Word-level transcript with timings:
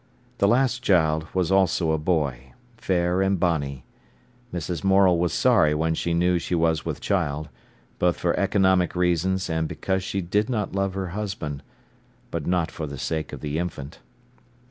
The 0.39 0.47
last 0.47 0.81
child 0.81 1.27
was 1.31 1.51
also 1.51 1.91
a 1.91 1.99
boy, 1.99 2.53
fair 2.75 3.21
and 3.21 3.39
bonny. 3.39 3.85
Mrs. 4.51 4.83
Morel 4.83 5.19
was 5.19 5.31
sorry 5.31 5.75
when 5.75 5.93
she 5.93 6.15
knew 6.15 6.39
she 6.39 6.55
was 6.55 6.83
with 6.83 6.99
child, 6.99 7.49
both 7.99 8.17
for 8.17 8.35
economic 8.39 8.95
reasons 8.95 9.47
and 9.47 9.67
because 9.67 10.03
she 10.03 10.19
did 10.19 10.49
not 10.49 10.73
love 10.73 10.95
her 10.95 11.09
husband; 11.09 11.61
but 12.31 12.47
not 12.47 12.71
for 12.71 12.87
the 12.87 12.97
sake 12.97 13.31
of 13.31 13.41
the 13.41 13.59
infant. 13.59 13.99